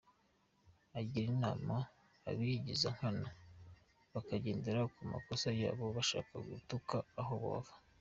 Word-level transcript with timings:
Agira 0.99 1.27
inama 1.35 1.75
abigiza 2.29 2.87
nkana 2.95 3.27
bakagendera 4.13 4.81
ku 4.93 5.01
makosa 5.11 5.47
yabo 5.61 5.85
bashaka 5.97 6.33
gutuka 6.49 6.97
aho 7.21 7.33
bava. 7.43 7.73